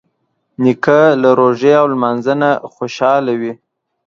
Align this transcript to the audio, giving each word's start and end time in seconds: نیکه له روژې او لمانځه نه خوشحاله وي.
نیکه 0.63 0.99
له 1.21 1.29
روژې 1.39 1.71
او 1.81 1.85
لمانځه 1.93 2.33
نه 2.41 2.49
خوشحاله 2.73 3.33
وي. 3.41 3.53